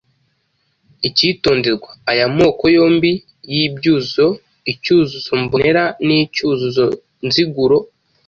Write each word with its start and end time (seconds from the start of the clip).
Ikitonderwa: 1.07 1.89
Aya 2.11 2.25
moko 2.37 2.63
yombi 2.75 3.11
y’ibyuzuzo 3.53 4.27
icyuzuzo 4.71 5.31
mbonera 5.43 5.83
n’icyuzuzo 6.05 6.85
nziguro 7.27 7.77